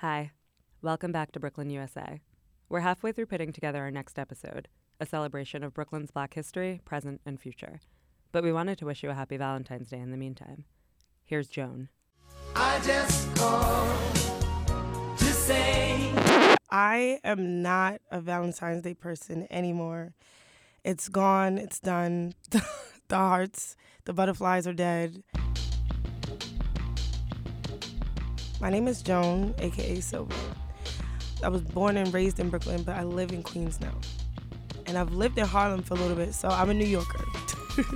[0.00, 0.30] Hi,
[0.80, 2.22] welcome back to Brooklyn, USA.
[2.70, 4.66] We're halfway through putting together our next episode,
[4.98, 7.80] a celebration of Brooklyn's Black history, present, and future.
[8.32, 10.64] But we wanted to wish you a happy Valentine's Day in the meantime.
[11.26, 11.90] Here's Joan.
[12.56, 14.14] I just called
[15.18, 16.10] to say
[16.70, 20.14] I am not a Valentine's Day person anymore.
[20.82, 22.32] It's gone, it's done.
[22.50, 22.64] the
[23.10, 23.76] hearts,
[24.06, 25.22] the butterflies are dead.
[28.60, 30.34] My name is Joan, aka Silver.
[31.42, 33.94] I was born and raised in Brooklyn, but I live in Queens now.
[34.84, 37.24] And I've lived in Harlem for a little bit, so I'm a New Yorker.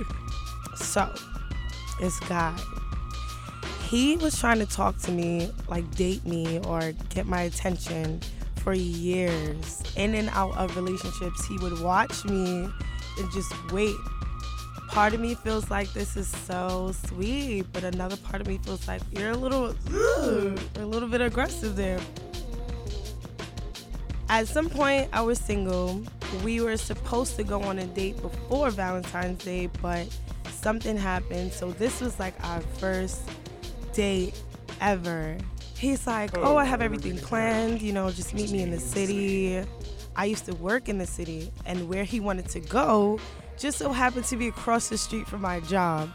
[0.75, 1.13] so,
[1.99, 2.57] this guy,
[3.89, 8.21] he was trying to talk to me, like date me or get my attention
[8.55, 9.83] for years.
[9.95, 12.67] In and out of relationships, he would watch me
[13.19, 13.95] and just wait.
[14.87, 18.87] Part of me feels like this is so sweet, but another part of me feels
[18.87, 21.99] like you're a little, a little bit aggressive there.
[24.29, 26.01] At some point, I was single.
[26.43, 30.07] We were supposed to go on a date before Valentine's Day, but
[30.49, 31.51] something happened.
[31.51, 33.21] So this was like our first
[33.93, 34.41] date
[34.81, 35.37] ever.
[35.77, 39.63] He's like, oh, I have everything planned, you know, just meet me in the city.
[40.15, 43.19] I used to work in the city, and where he wanted to go
[43.57, 46.09] just so happened to be across the street from my job.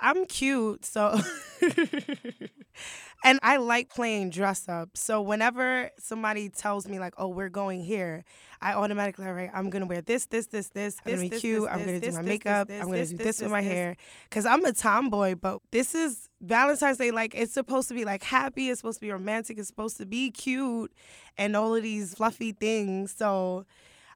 [0.00, 1.18] I'm cute, so
[3.26, 4.96] and I like playing dress up.
[4.96, 8.24] So whenever somebody tells me like, "Oh, we're going here,"
[8.62, 10.96] I automatically, all right, I'm gonna wear this, this, this, this.
[11.04, 11.68] I'm gonna be cute.
[11.68, 12.70] I'm gonna do my makeup.
[12.70, 13.96] I'm gonna do this with my hair.
[14.30, 17.10] Cause I'm a tomboy, but this is Valentine's Day.
[17.10, 18.70] Like it's supposed to be like happy.
[18.70, 19.58] It's supposed to be romantic.
[19.58, 20.92] It's supposed to be cute,
[21.36, 23.12] and all of these fluffy things.
[23.12, 23.66] So.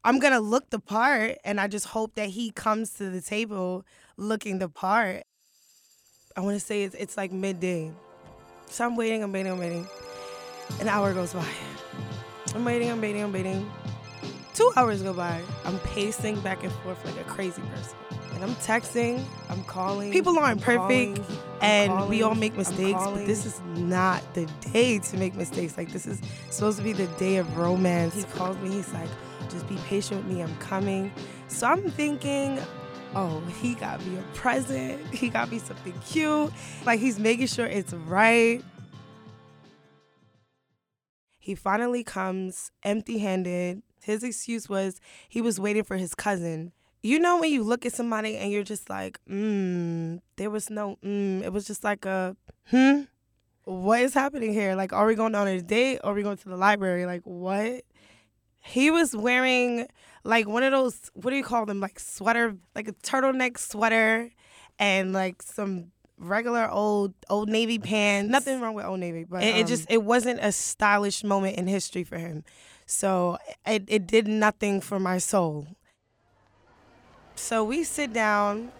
[0.02, 3.84] I'm gonna look the part, and I just hope that he comes to the table
[4.16, 5.24] looking the part.
[6.34, 7.92] I want to say it's, it's like midday.
[8.70, 9.88] So I'm waiting, I'm waiting, I'm waiting.
[10.80, 11.44] An hour goes by.
[12.54, 13.70] I'm waiting, I'm waiting, I'm waiting.
[14.54, 15.42] Two hours go by.
[15.64, 17.96] I'm pacing back and forth like a crazy person.
[18.34, 20.12] And I'm texting, I'm calling.
[20.12, 24.22] People aren't I'm perfect calling, and I'm we all make mistakes, but this is not
[24.34, 25.76] the day to make mistakes.
[25.76, 28.14] Like, this is supposed to be the day of romance.
[28.14, 29.10] He calls me, he's like,
[29.50, 31.12] just be patient with me, I'm coming.
[31.48, 32.60] So I'm thinking,
[33.14, 35.04] oh, he got me a present.
[35.14, 36.52] He got me something cute.
[36.84, 38.62] Like he's making sure it's right.
[41.38, 43.82] He finally comes empty handed.
[44.02, 46.72] His excuse was he was waiting for his cousin.
[47.02, 50.98] You know, when you look at somebody and you're just like, mm, there was no,
[51.02, 53.02] mm, it was just like a, hmm,
[53.64, 54.74] what is happening here?
[54.74, 56.00] Like, are we going on a date?
[56.04, 57.06] Or are we going to the library?
[57.06, 57.84] Like, what?
[58.60, 59.88] He was wearing
[60.24, 61.80] like one of those, what do you call them?
[61.80, 64.30] Like sweater, like a turtleneck sweater
[64.78, 68.30] and like some regular old old navy pants.
[68.30, 71.56] Nothing wrong with old navy, but it, it um, just it wasn't a stylish moment
[71.56, 72.44] in history for him.
[72.86, 75.66] So it it did nothing for my soul.
[77.34, 78.70] So we sit down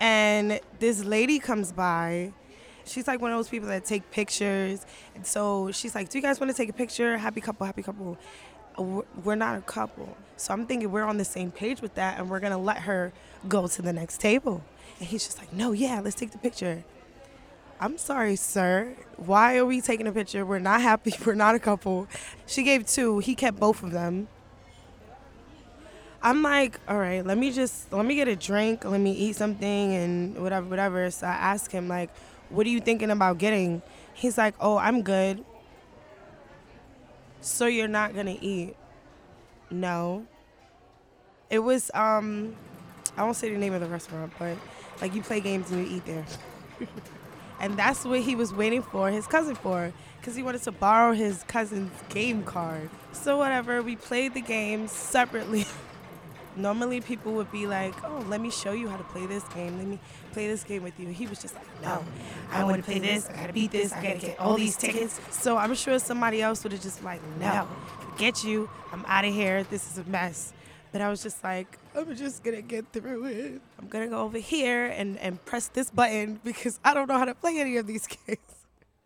[0.00, 2.32] and this lady comes by.
[2.86, 4.86] She's like one of those people that take pictures.
[5.14, 7.18] And so she's like, Do you guys want to take a picture?
[7.18, 8.16] Happy couple, happy couple.
[8.78, 10.16] We're- not a couple.
[10.36, 12.78] So I'm thinking we're on the same page with that and we're going to let
[12.78, 13.12] her
[13.48, 14.62] go to the next table.
[14.98, 16.84] And he's just like, No, yeah, let's take the picture.
[17.78, 18.94] I'm sorry, sir.
[19.16, 20.46] Why are we taking a picture?
[20.46, 21.12] We're not happy.
[21.26, 22.08] We're not a couple.
[22.46, 23.18] She gave two.
[23.18, 24.28] He kept both of them.
[26.22, 29.36] I'm like, all right, let me just let me get a drink, let me eat
[29.36, 31.10] something and whatever, whatever.
[31.10, 32.10] So I ask him like,
[32.48, 33.80] what are you thinking about getting?
[34.14, 35.44] He's like, oh, I'm good.
[37.40, 38.76] So you're not gonna eat?
[39.70, 40.26] No.
[41.50, 42.56] It was um,
[43.16, 44.56] I won't say the name of the restaurant, but
[45.00, 46.24] like you play games and you eat there.
[47.60, 51.12] and that's what he was waiting for his cousin for because he wanted to borrow
[51.12, 55.64] his cousin's game card so whatever we played the game separately
[56.56, 59.78] normally people would be like oh let me show you how to play this game.
[59.78, 59.98] Let me
[60.32, 61.08] play this game with you.
[61.08, 62.06] He was just like no oh,
[62.50, 63.28] i want to play this.
[63.28, 63.92] i gotta beat this.
[63.92, 65.20] i gotta get all these tickets.
[65.30, 67.66] so i'm sure somebody else would have just like no
[68.16, 68.68] forget you.
[68.92, 69.64] I'm out of here.
[69.64, 70.54] This is a mess.
[70.90, 73.60] But I was just like, I'm just gonna get through it.
[73.78, 77.26] I'm gonna go over here and, and press this button because I don't know how
[77.26, 78.38] to play any of these games.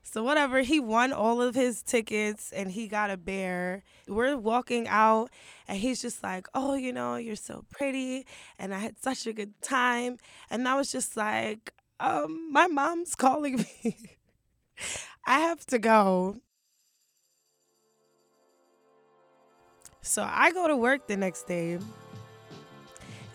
[0.03, 3.85] So whatever, he won all of his tickets and he got a bear.
[4.09, 5.31] We're walking out
[5.69, 8.27] and he's just like, "Oh, you know, you're so pretty
[8.59, 10.19] and I had such a good time."
[10.51, 13.97] And I was just like, um, my mom's calling me.
[15.27, 16.37] I have to go.
[20.03, 21.79] So I go to work the next day,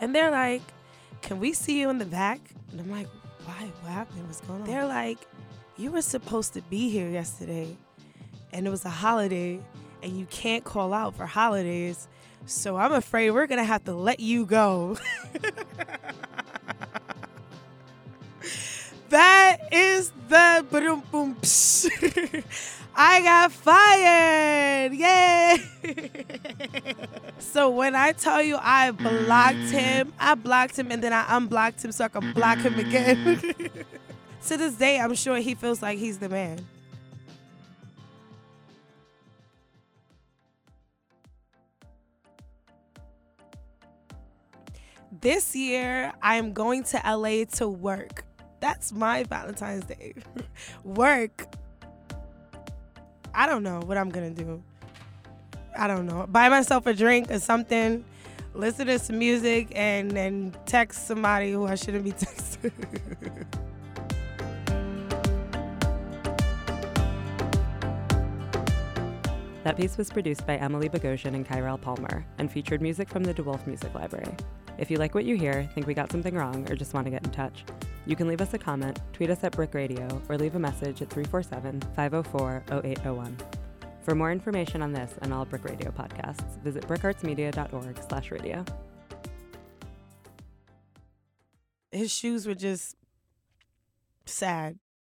[0.02, 0.64] and they're like,
[1.22, 2.42] "Can we see you in the back?"
[2.72, 3.08] And I'm like,
[3.46, 3.72] why?
[3.82, 4.26] What happened?
[4.26, 4.68] What's going on?
[4.68, 5.20] They're like,
[5.78, 7.76] you were supposed to be here yesterday,
[8.54, 9.60] and it was a holiday,
[10.02, 12.08] and you can't call out for holidays.
[12.46, 14.98] So I'm afraid we're gonna have to let you go.
[19.10, 21.36] that is the boom boom.
[22.98, 24.94] I got fired.
[24.94, 25.58] Yay.
[27.40, 31.84] so when I tell you I blocked him, I blocked him and then I unblocked
[31.84, 33.70] him so I can block him again.
[34.48, 36.60] to this day, I'm sure he feels like he's the man.
[45.22, 48.26] This year, I'm going to LA to work.
[48.60, 50.14] That's my Valentine's Day.
[50.84, 51.48] work.
[53.34, 54.62] I don't know what I'm gonna do.
[55.78, 56.28] I don't know.
[56.28, 58.06] Buy myself a drink or something,
[58.54, 62.72] listen to some music, and then text somebody who I shouldn't be texting.
[69.66, 73.34] That piece was produced by Emily Bogosian and Kyrell Palmer and featured music from the
[73.34, 74.32] DeWolfe Music Library.
[74.78, 77.10] If you like what you hear, think we got something wrong, or just want to
[77.10, 77.66] get in touch,
[78.06, 81.02] you can leave us a comment, tweet us at BRIC Radio, or leave a message
[81.02, 83.38] at 347 504 0801.
[84.04, 88.64] For more information on this and all BRIC Radio podcasts, visit bricartsmedia.org slash radio.
[91.92, 92.98] His shoes were just
[94.28, 94.78] sad.